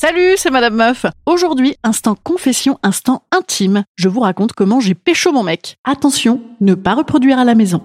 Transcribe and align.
Salut, 0.00 0.32
c'est 0.38 0.50
Madame 0.50 0.76
Meuf. 0.76 1.04
Aujourd'hui, 1.26 1.76
instant 1.82 2.14
confession, 2.14 2.78
instant 2.82 3.22
intime. 3.32 3.84
Je 3.96 4.08
vous 4.08 4.20
raconte 4.20 4.54
comment 4.54 4.80
j'ai 4.80 4.94
pécho 4.94 5.30
mon 5.30 5.42
mec. 5.42 5.76
Attention, 5.84 6.40
ne 6.62 6.74
pas 6.74 6.94
reproduire 6.94 7.38
à 7.38 7.44
la 7.44 7.54
maison. 7.54 7.82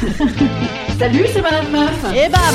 Salut, 1.00 1.24
c'est 1.32 1.42
Madame 1.42 1.68
Meuf. 1.72 2.04
Et 2.14 2.28
bam 2.28 2.54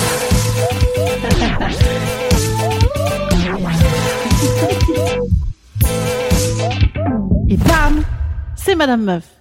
Et 7.49 7.57
bam 7.57 8.05
C'est 8.55 8.75
Madame 8.75 9.03
Meuf. 9.03 9.36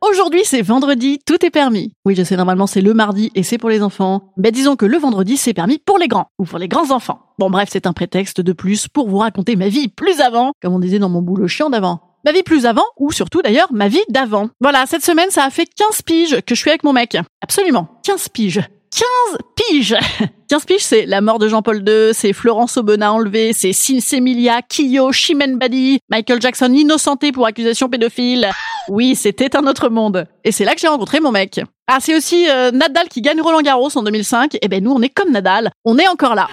Aujourd'hui, 0.00 0.42
c'est 0.44 0.62
vendredi, 0.62 1.18
tout 1.26 1.44
est 1.44 1.50
permis. 1.50 1.92
Oui, 2.04 2.14
je 2.14 2.22
sais, 2.22 2.36
normalement, 2.36 2.68
c'est 2.68 2.80
le 2.80 2.94
mardi 2.94 3.32
et 3.34 3.42
c'est 3.42 3.58
pour 3.58 3.68
les 3.68 3.82
enfants. 3.82 4.32
Mais 4.36 4.52
disons 4.52 4.76
que 4.76 4.86
le 4.86 4.96
vendredi, 4.96 5.36
c'est 5.36 5.54
permis 5.54 5.78
pour 5.84 5.98
les 5.98 6.06
grands 6.06 6.28
ou 6.38 6.44
pour 6.44 6.58
les 6.58 6.68
grands 6.68 6.92
enfants. 6.92 7.20
Bon, 7.38 7.50
bref, 7.50 7.68
c'est 7.72 7.84
un 7.86 7.92
prétexte 7.92 8.40
de 8.40 8.52
plus 8.52 8.86
pour 8.86 9.08
vous 9.08 9.18
raconter 9.18 9.56
ma 9.56 9.68
vie 9.68 9.88
plus 9.88 10.20
avant, 10.20 10.52
comme 10.62 10.72
on 10.72 10.78
disait 10.78 11.00
dans 11.00 11.08
mon 11.08 11.20
boulot 11.20 11.48
chiant 11.48 11.68
d'avant. 11.68 12.00
Ma 12.24 12.30
vie 12.30 12.44
plus 12.44 12.64
avant, 12.64 12.84
ou 12.96 13.10
surtout 13.10 13.42
d'ailleurs, 13.42 13.72
ma 13.72 13.88
vie 13.88 14.04
d'avant. 14.08 14.50
Voilà, 14.60 14.86
cette 14.86 15.04
semaine, 15.04 15.30
ça 15.30 15.44
a 15.44 15.50
fait 15.50 15.66
15 15.66 16.02
piges 16.02 16.40
que 16.42 16.54
je 16.54 16.60
suis 16.60 16.70
avec 16.70 16.84
mon 16.84 16.92
mec. 16.92 17.16
Absolument, 17.42 17.88
15 18.04 18.28
piges. 18.28 18.62
15 18.90 19.38
piges 19.56 19.96
15 20.48 20.64
piges, 20.64 20.82
c'est 20.82 21.04
la 21.06 21.20
mort 21.20 21.38
de 21.38 21.46
Jean-Paul 21.46 21.84
II, 21.86 22.14
c'est 22.14 22.32
Florence 22.32 22.78
Aubenas 22.78 23.10
enlevée, 23.10 23.52
c'est 23.52 23.74
Sinsemilia, 23.74 24.62
Kyo, 24.62 25.12
Chimène 25.12 25.58
Badi, 25.58 25.98
Michael 26.08 26.40
Jackson 26.40 26.72
innocenté 26.72 27.32
pour 27.32 27.44
accusation 27.46 27.90
pédophile. 27.90 28.48
Oui, 28.88 29.14
c'était 29.14 29.54
un 29.56 29.66
autre 29.66 29.88
monde. 29.88 30.26
Et 30.44 30.52
c'est 30.52 30.64
là 30.64 30.74
que 30.74 30.80
j'ai 30.80 30.88
rencontré 30.88 31.20
mon 31.20 31.30
mec. 31.30 31.60
Ah, 31.86 31.98
c'est 32.00 32.16
aussi 32.16 32.48
euh, 32.48 32.70
Nadal 32.70 33.08
qui 33.08 33.20
gagne 33.20 33.40
Roland 33.40 33.60
Garros 33.60 33.96
en 33.96 34.02
2005. 34.02 34.56
Et 34.60 34.68
ben 34.68 34.82
nous, 34.82 34.92
on 34.92 35.02
est 35.02 35.08
comme 35.08 35.30
Nadal, 35.30 35.70
on 35.84 35.98
est 35.98 36.08
encore 36.08 36.34
là. 36.34 36.48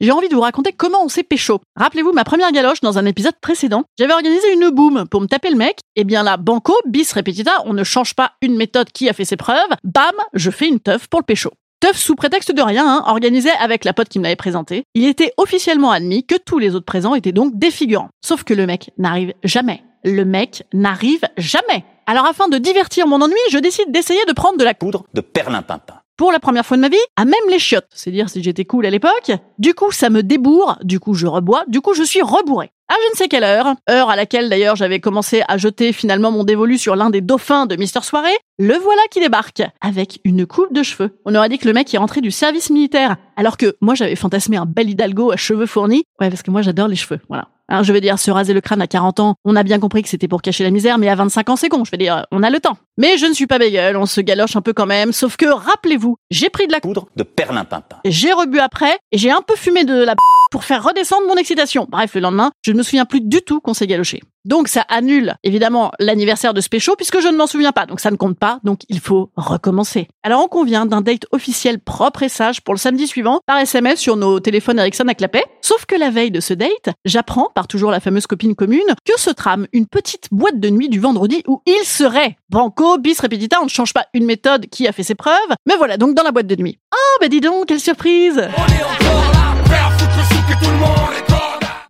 J'ai 0.00 0.12
envie 0.12 0.28
de 0.28 0.34
vous 0.34 0.42
raconter 0.42 0.72
comment 0.72 1.02
on 1.02 1.08
s'est 1.08 1.24
pécho. 1.24 1.60
Rappelez-vous 1.76 2.12
ma 2.12 2.22
première 2.22 2.52
galoche 2.52 2.80
dans 2.80 2.98
un 2.98 3.04
épisode 3.04 3.34
précédent. 3.40 3.82
J'avais 3.98 4.12
organisé 4.12 4.52
une 4.52 4.70
boom 4.70 5.06
pour 5.10 5.20
me 5.20 5.26
taper 5.26 5.50
le 5.50 5.56
mec. 5.56 5.78
Et 5.96 6.04
bien 6.04 6.22
là, 6.22 6.36
banco, 6.36 6.74
bis 6.86 7.12
repetita, 7.12 7.50
on 7.64 7.74
ne 7.74 7.82
change 7.82 8.14
pas 8.14 8.32
une 8.40 8.56
méthode 8.56 8.90
qui 8.92 9.08
a 9.08 9.12
fait 9.12 9.24
ses 9.24 9.36
preuves. 9.36 9.56
Bam, 9.82 10.14
je 10.34 10.50
fais 10.50 10.68
une 10.68 10.78
teuf 10.78 11.08
pour 11.08 11.18
le 11.20 11.24
pécho. 11.24 11.50
Teuf 11.80 11.96
sous 11.96 12.16
prétexte 12.16 12.50
de 12.50 12.60
rien, 12.60 12.84
hein, 12.84 13.04
organisé 13.06 13.50
avec 13.60 13.84
la 13.84 13.92
pote 13.92 14.08
qui 14.08 14.18
me 14.18 14.24
l'avait 14.24 14.34
présenté. 14.34 14.82
Il 14.94 15.06
était 15.06 15.32
officiellement 15.36 15.92
admis 15.92 16.26
que 16.26 16.34
tous 16.34 16.58
les 16.58 16.74
autres 16.74 16.84
présents 16.84 17.14
étaient 17.14 17.30
donc 17.30 17.56
des 17.56 17.70
figurants. 17.70 18.08
Sauf 18.20 18.42
que 18.42 18.52
le 18.52 18.66
mec 18.66 18.90
n'arrive 18.98 19.32
jamais. 19.44 19.84
Le 20.02 20.24
mec 20.24 20.64
n'arrive 20.72 21.22
jamais. 21.36 21.84
Alors 22.06 22.26
afin 22.26 22.48
de 22.48 22.58
divertir 22.58 23.06
mon 23.06 23.22
ennui, 23.22 23.36
je 23.52 23.58
décide 23.58 23.92
d'essayer 23.92 24.24
de 24.26 24.32
prendre 24.32 24.58
de 24.58 24.64
la 24.64 24.74
poudre 24.74 25.04
de 25.14 25.20
perlimpinpin. 25.20 26.00
Pour 26.18 26.32
la 26.32 26.40
première 26.40 26.66
fois 26.66 26.76
de 26.76 26.82
ma 26.82 26.88
vie, 26.88 26.96
à 27.14 27.24
même 27.24 27.34
les 27.48 27.60
chiottes, 27.60 27.86
c'est 27.94 28.10
dire 28.10 28.28
si 28.28 28.42
j'étais 28.42 28.64
cool 28.64 28.84
à 28.86 28.90
l'époque. 28.90 29.30
Du 29.60 29.72
coup, 29.72 29.92
ça 29.92 30.10
me 30.10 30.24
débourre, 30.24 30.76
du 30.82 30.98
coup 30.98 31.14
je 31.14 31.28
rebois, 31.28 31.62
du 31.68 31.80
coup 31.80 31.94
je 31.94 32.02
suis 32.02 32.22
rebourré. 32.22 32.72
À 32.88 32.94
je 33.06 33.12
ne 33.12 33.16
sais 33.16 33.28
quelle 33.28 33.44
heure, 33.44 33.76
heure 33.88 34.10
à 34.10 34.16
laquelle 34.16 34.48
d'ailleurs 34.48 34.74
j'avais 34.74 34.98
commencé 34.98 35.44
à 35.46 35.58
jeter 35.58 35.92
finalement 35.92 36.32
mon 36.32 36.42
dévolu 36.42 36.76
sur 36.76 36.96
l'un 36.96 37.10
des 37.10 37.20
dauphins 37.20 37.66
de 37.66 37.76
Mister 37.76 38.00
Soirée, 38.02 38.36
le 38.58 38.74
voilà 38.74 39.02
qui 39.12 39.20
débarque, 39.20 39.62
avec 39.80 40.18
une 40.24 40.44
coupe 40.44 40.72
de 40.72 40.82
cheveux. 40.82 41.16
On 41.24 41.36
aurait 41.36 41.50
dit 41.50 41.58
que 41.58 41.68
le 41.68 41.72
mec 41.72 41.94
est 41.94 41.98
rentré 41.98 42.20
du 42.20 42.32
service 42.32 42.70
militaire, 42.70 43.16
alors 43.36 43.56
que 43.56 43.76
moi 43.80 43.94
j'avais 43.94 44.16
fantasmé 44.16 44.56
un 44.56 44.66
bel 44.66 44.90
hidalgo 44.90 45.30
à 45.30 45.36
cheveux 45.36 45.66
fournis. 45.66 46.02
Ouais, 46.20 46.30
parce 46.30 46.42
que 46.42 46.50
moi 46.50 46.62
j'adore 46.62 46.88
les 46.88 46.96
cheveux, 46.96 47.20
voilà. 47.28 47.46
Alors 47.68 47.84
je 47.84 47.92
veux 47.92 48.00
dire, 48.00 48.18
se 48.18 48.30
raser 48.30 48.54
le 48.54 48.60
crâne 48.60 48.80
à 48.80 48.86
40 48.86 49.20
ans, 49.20 49.34
on 49.44 49.54
a 49.54 49.62
bien 49.62 49.78
compris 49.78 50.02
que 50.02 50.08
c'était 50.08 50.28
pour 50.28 50.40
cacher 50.40 50.64
la 50.64 50.70
misère, 50.70 50.96
mais 50.96 51.08
à 51.08 51.14
25 51.14 51.50
ans 51.50 51.56
c'est 51.56 51.68
con, 51.68 51.84
je 51.84 51.90
veux 51.90 51.98
dire, 51.98 52.24
on 52.30 52.42
a 52.42 52.48
le 52.48 52.60
temps. 52.60 52.78
Mais 52.96 53.18
je 53.18 53.26
ne 53.26 53.34
suis 53.34 53.46
pas 53.46 53.58
bégueule, 53.58 53.96
on 53.96 54.06
se 54.06 54.20
galoche 54.22 54.56
un 54.56 54.62
peu 54.62 54.72
quand 54.72 54.86
même, 54.86 55.12
sauf 55.12 55.36
que 55.36 55.46
rappelez-vous, 55.46 56.16
j'ai 56.30 56.48
pris 56.48 56.66
de 56.66 56.72
la 56.72 56.80
poudre 56.80 57.08
de 57.16 57.22
perlimpinpin. 57.22 57.96
J'ai 58.06 58.32
rebu 58.32 58.58
après, 58.58 58.98
et 59.12 59.18
j'ai 59.18 59.30
un 59.30 59.42
peu 59.46 59.54
fumé 59.54 59.84
de 59.84 60.02
la 60.02 60.14
pour 60.50 60.64
faire 60.64 60.82
redescendre 60.82 61.26
mon 61.26 61.36
excitation. 61.36 61.86
Bref, 61.88 62.14
le 62.14 62.20
lendemain, 62.20 62.50
je 62.62 62.72
ne 62.72 62.78
me 62.78 62.82
souviens 62.82 63.04
plus 63.04 63.20
du 63.20 63.42
tout 63.42 63.60
qu'on 63.60 63.74
s'est 63.74 63.86
galoché. 63.86 64.20
Donc 64.44 64.68
ça 64.68 64.80
annule 64.88 65.34
évidemment 65.42 65.92
l'anniversaire 65.98 66.54
de 66.54 66.62
Spécho 66.62 66.96
puisque 66.96 67.20
je 67.20 67.28
ne 67.28 67.36
m'en 67.36 67.46
souviens 67.46 67.72
pas, 67.72 67.84
donc 67.84 68.00
ça 68.00 68.10
ne 68.10 68.16
compte 68.16 68.38
pas, 68.38 68.60
donc 68.64 68.80
il 68.88 68.98
faut 68.98 69.30
recommencer. 69.36 70.08
Alors 70.22 70.42
on 70.42 70.48
convient 70.48 70.86
d'un 70.86 71.02
date 71.02 71.26
officiel 71.32 71.80
propre 71.80 72.22
et 72.22 72.30
sage 72.30 72.62
pour 72.62 72.72
le 72.72 72.78
samedi 72.78 73.06
suivant 73.06 73.40
par 73.46 73.58
SMS 73.58 74.00
sur 74.00 74.16
nos 74.16 74.40
téléphones 74.40 74.78
Ericsson 74.78 75.06
à 75.08 75.14
clapet. 75.14 75.44
Sauf 75.60 75.84
que 75.84 75.96
la 75.96 76.08
veille 76.08 76.30
de 76.30 76.40
ce 76.40 76.54
date, 76.54 76.94
j'apprends 77.04 77.50
par 77.54 77.68
toujours 77.68 77.90
la 77.90 78.00
fameuse 78.00 78.26
copine 78.26 78.54
commune 78.54 78.94
que 79.04 79.20
se 79.20 79.28
trame 79.30 79.66
une 79.74 79.86
petite 79.86 80.28
boîte 80.30 80.58
de 80.58 80.70
nuit 80.70 80.88
du 80.88 80.98
vendredi 80.98 81.42
où 81.46 81.60
il 81.66 81.84
serait. 81.84 82.38
Banco, 82.48 82.96
bis 82.96 83.20
repetita, 83.20 83.58
on 83.60 83.64
ne 83.64 83.70
change 83.70 83.92
pas 83.92 84.06
une 84.14 84.24
méthode 84.24 84.66
qui 84.68 84.88
a 84.88 84.92
fait 84.92 85.02
ses 85.02 85.14
preuves, 85.14 85.34
mais 85.66 85.76
voilà 85.76 85.98
donc 85.98 86.14
dans 86.14 86.22
la 86.22 86.32
boîte 86.32 86.46
de 86.46 86.56
nuit. 86.56 86.78
Oh 86.94 87.18
bah 87.20 87.28
dis 87.28 87.40
donc, 87.40 87.66
quelle 87.66 87.80
surprise 87.80 88.48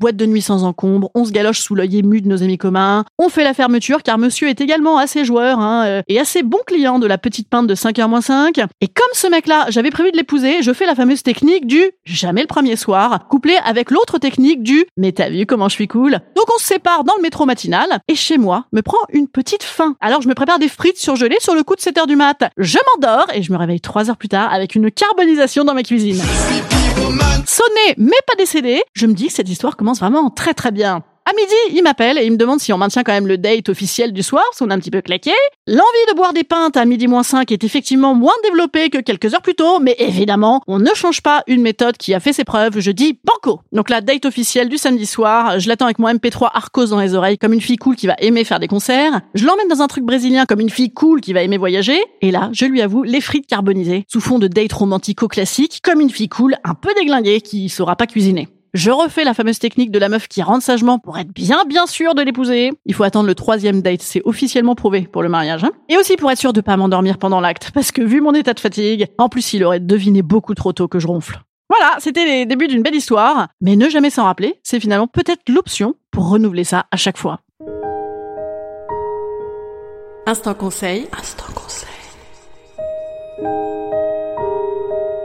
Boîte 0.01 0.15
de 0.15 0.27
nuit 0.27 0.43
sans 0.43 0.63
encombre, 0.63 1.11
on 1.17 1.25
se 1.25 1.33
galoche 1.33 1.59
sous 1.59 1.75
l'œil 1.75 1.99
ému 1.99 2.21
de 2.21 2.29
nos 2.29 2.45
amis 2.45 2.57
communs, 2.57 3.05
on 3.19 3.29
fait 3.29 3.43
la 3.43 3.53
fermeture 3.53 4.05
car 4.05 4.17
monsieur 4.17 4.49
est 4.49 4.61
également 4.61 4.97
assez 4.97 5.25
joueur 5.25 5.59
hein, 5.59 5.85
euh, 5.87 6.03
et 6.07 6.21
assez 6.21 6.45
bon 6.45 6.61
client 6.67 7.01
de 7.01 7.07
la 7.09 7.19
petite 7.19 7.49
pinte 7.49 7.67
de 7.67 7.75
5h-5. 7.75 8.65
Et 8.81 8.87
comme 8.87 9.11
ce 9.13 9.27
mec-là, 9.27 9.67
j'avais 9.71 9.91
prévu 9.91 10.13
de 10.13 10.17
l'épouser, 10.17 10.63
je 10.63 10.73
fais 10.73 10.87
la 10.87 10.95
fameuse 10.95 11.25
technique 11.25 11.67
du 11.67 11.83
jamais 12.05 12.43
le 12.43 12.47
premier 12.47 12.77
soir, 12.77 13.27
couplée 13.29 13.57
avec 13.65 13.91
l'autre 13.91 14.19
technique 14.19 14.63
du 14.63 14.85
mais 14.97 15.11
t'as 15.11 15.31
vu 15.31 15.47
comment 15.47 15.69
je 15.69 15.75
suis 15.75 15.89
cool? 15.89 16.13
Donc 16.37 16.45
on 16.55 16.59
se 16.59 16.67
sépare 16.67 17.03
dans 17.03 17.17
le 17.17 17.23
métro 17.23 17.45
matinal 17.45 17.99
et 18.07 18.15
chez 18.15 18.39
moi 18.39 18.67
me 18.73 18.83
prend 18.83 18.99
une 19.13 19.27
petite 19.27 19.65
faim. 19.65 19.97
Alors 20.01 20.23
je 20.23 20.29
me 20.29 20.35
prépare 20.35 20.61
des 20.61 20.69
frites 20.69 20.99
surgelées 20.99 21.39
sur 21.41 21.57
le 21.57 21.65
coup 21.65 21.75
de 21.75 21.81
7h 21.81 22.07
du 22.07 22.15
mat. 22.15 22.45
Je 22.57 22.79
m'endors 22.95 23.27
et 23.35 23.43
je 23.43 23.51
me 23.51 23.59
réveille 23.59 23.81
3 23.81 24.11
heures 24.11 24.17
plus 24.17 24.29
tard 24.29 24.53
avec 24.53 24.77
une 24.77 24.93
carbonisation 24.93 25.65
dans 25.65 25.75
ma 25.75 25.83
cuisine. 25.83 26.23
Sonné 27.47 27.95
mais 27.97 28.17
pas 28.27 28.35
décédé, 28.37 28.83
je 28.95 29.07
me 29.07 29.15
dis 29.15 29.29
que 29.29 29.33
cette 29.33 29.49
histoire 29.49 29.77
commence 29.77 30.01
vraiment 30.01 30.31
très 30.31 30.55
très 30.55 30.73
bien. 30.73 31.03
À 31.29 31.33
midi, 31.35 31.77
il 31.77 31.83
m'appelle 31.83 32.17
et 32.17 32.25
il 32.25 32.33
me 32.33 32.39
demande 32.39 32.59
si 32.59 32.73
on 32.73 32.79
maintient 32.79 33.03
quand 33.03 33.13
même 33.13 33.27
le 33.27 33.37
date 33.37 33.69
officiel 33.69 34.15
du 34.15 34.23
soir, 34.23 34.43
parce 34.49 34.61
qu'on 34.61 34.71
a 34.71 34.75
un 34.75 34.79
petit 34.79 34.91
peu 34.91 35.03
claqué. 35.03 35.33
L'envie 35.67 35.83
de 36.11 36.17
boire 36.17 36.33
des 36.33 36.43
pintes 36.43 36.79
à 36.79 36.87
midi 36.87 37.07
moins 37.07 37.23
5 37.23 37.53
est 37.53 37.65
effectivement 37.65 38.15
moins 38.15 38.33
développée 38.45 38.89
que 38.89 38.97
quelques 38.97 39.35
heures 39.35 39.43
plus 39.43 39.55
tôt, 39.55 39.79
mais 39.79 39.95
évidemment, 39.99 40.63
on 40.67 40.79
ne 40.79 40.89
change 40.95 41.21
pas 41.21 41.43
une 41.47 41.61
méthode 41.61 41.99
qui 41.99 42.15
a 42.15 42.21
fait 42.21 42.33
ses 42.33 42.45
preuves, 42.45 42.81
je 42.81 42.91
dis 42.91 43.19
banco. 43.25 43.61
Donc 43.73 43.91
la 43.91 44.01
date 44.01 44.25
officielle 44.25 44.71
du 44.71 44.79
samedi 44.79 45.05
soir, 45.05 45.61
je 45.61 45.69
l'attends 45.69 45.85
avec 45.85 45.99
mon 45.99 46.09
MP3 46.09 46.49
Arcos 46.55 46.87
dans 46.87 47.01
les 47.01 47.15
oreilles 47.15 47.37
comme 47.37 47.53
une 47.53 47.61
fille 47.61 47.77
cool 47.77 47.95
qui 47.95 48.07
va 48.07 48.15
aimer 48.21 48.45
faire 48.45 48.59
des 48.59 48.67
concerts. 48.67 49.21
Je 49.35 49.45
l'emmène 49.45 49.69
dans 49.69 49.83
un 49.83 49.87
truc 49.87 50.05
brésilien 50.05 50.47
comme 50.47 50.61
une 50.61 50.71
fille 50.71 50.95
cool 50.95 51.21
qui 51.21 51.35
va 51.35 51.43
aimer 51.43 51.59
voyager. 51.59 52.03
Et 52.23 52.31
là, 52.31 52.49
je 52.55 52.65
lui 52.65 52.81
avoue 52.81 53.03
les 53.03 53.21
frites 53.21 53.47
carbonisées, 53.47 54.07
sous 54.09 54.23
fond 54.23 54.39
de 54.39 54.49
date 54.49 54.73
romantico 54.73 55.29
classique, 55.29 55.81
comme 55.83 56.01
une 56.01 56.09
fille 56.09 56.31
cool 56.31 56.57
un 56.65 56.73
peu 56.73 56.95
déglinguée 56.95 57.43
qui 57.43 57.69
saura 57.69 57.97
pas 57.97 58.07
cuisiner. 58.07 58.49
Je 58.75 58.91
refais 58.91 59.25
la 59.25 59.33
fameuse 59.33 59.59
technique 59.59 59.91
de 59.91 59.99
la 59.99 60.09
meuf 60.09 60.29
qui 60.29 60.43
rentre 60.43 60.63
sagement 60.63 60.99
pour 60.99 61.19
être 61.19 61.33
bien 61.33 61.65
bien 61.67 61.87
sûr 61.87 62.15
de 62.15 62.23
l'épouser. 62.23 62.73
Il 62.85 62.95
faut 62.95 63.05
attendre 63.05 63.27
le 63.27 63.35
troisième 63.35 63.81
date, 63.81 64.03
c'est 64.03 64.21
officiellement 64.25 64.75
prouvé 64.75 65.03
pour 65.11 65.23
le 65.23 65.29
mariage. 65.29 65.65
Hein 65.65 65.71
et 65.89 65.97
aussi 65.97 66.17
pour 66.17 66.31
être 66.31 66.39
sûr 66.39 66.53
de 66.53 66.61
pas 66.61 66.77
m'endormir 66.77 67.19
pendant 67.19 67.41
l'acte, 67.41 67.71
parce 67.73 67.93
que 67.93 68.03
vu 68.03 68.21
mon 68.21 68.35
état 68.35 68.53
de 68.53 68.61
fatigue, 68.61 69.07
en 69.17 69.29
plus 69.29 69.55
il 69.55 69.65
aurait 69.65 69.81
deviné 69.81 70.23
beaucoup 70.23 70.55
trop 70.55 70.73
tôt 70.73 70.87
que 70.87 70.99
je 70.99 71.07
ronfle. 71.07 71.41
Voilà, 71.71 71.97
c'était 71.99 72.25
les 72.25 72.47
débuts 72.47 72.69
d'une 72.69 72.83
belle 72.83 72.95
histoire, 72.95 73.49
mais 73.61 73.77
ne 73.77 73.89
jamais 73.89 74.11
s'en 74.11 74.25
rappeler, 74.25 74.59
c'est 74.63 74.81
finalement 74.81 75.07
peut-être 75.07 75.49
l'option 75.49 75.95
pour 76.11 76.29
renouveler 76.29 76.65
ça 76.65 76.87
à 76.91 76.97
chaque 76.97 77.19
fois. 77.19 77.41
Instant 80.27 80.55
conseil. 80.55 81.09
Instant 81.19 81.53
conseil. 81.55 81.89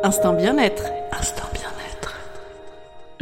Instant 0.04 0.34
bien-être. 0.34 0.84
Instant 1.12 1.44
bien-être. 1.54 1.63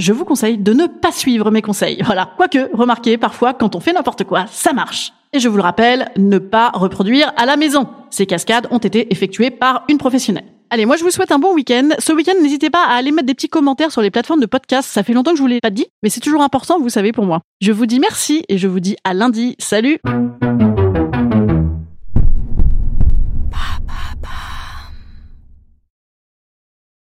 Je 0.01 0.13
vous 0.13 0.25
conseille 0.25 0.57
de 0.57 0.73
ne 0.73 0.87
pas 0.87 1.11
suivre 1.11 1.51
mes 1.51 1.61
conseils. 1.61 2.01
Voilà. 2.11 2.31
Quoique, 2.35 2.75
remarquez, 2.75 3.17
parfois, 3.17 3.53
quand 3.53 3.75
on 3.75 3.79
fait 3.79 3.93
n'importe 3.93 4.23
quoi, 4.23 4.45
ça 4.49 4.73
marche. 4.73 5.13
Et 5.31 5.39
je 5.39 5.47
vous 5.47 5.55
le 5.57 5.61
rappelle, 5.61 6.09
ne 6.17 6.39
pas 6.39 6.71
reproduire 6.73 7.31
à 7.37 7.45
la 7.45 7.55
maison. 7.55 7.87
Ces 8.09 8.25
cascades 8.25 8.67
ont 8.71 8.79
été 8.79 9.13
effectuées 9.13 9.51
par 9.51 9.85
une 9.87 9.99
professionnelle. 9.99 10.45
Allez, 10.71 10.85
moi 10.85 10.95
je 10.97 11.03
vous 11.03 11.11
souhaite 11.11 11.31
un 11.31 11.39
bon 11.39 11.53
week-end. 11.53 11.89
Ce 11.99 12.11
week-end, 12.13 12.33
n'hésitez 12.41 12.69
pas 12.69 12.83
à 12.83 12.95
aller 12.95 13.11
mettre 13.11 13.27
des 13.27 13.33
petits 13.33 13.47
commentaires 13.47 13.91
sur 13.91 14.01
les 14.01 14.09
plateformes 14.09 14.41
de 14.41 14.45
podcast. 14.45 14.89
Ça 14.89 15.03
fait 15.03 15.13
longtemps 15.13 15.31
que 15.31 15.37
je 15.37 15.41
vous 15.41 15.47
l'ai 15.47 15.61
pas 15.61 15.69
dit, 15.69 15.85
mais 16.01 16.09
c'est 16.09 16.19
toujours 16.19 16.41
important, 16.41 16.79
vous 16.79 16.89
savez, 16.89 17.11
pour 17.11 17.25
moi. 17.25 17.41
Je 17.61 17.71
vous 17.71 17.85
dis 17.85 17.99
merci 17.99 18.43
et 18.49 18.57
je 18.57 18.67
vous 18.67 18.79
dis 18.79 18.95
à 19.03 19.13
lundi. 19.13 19.55
Salut! 19.59 19.99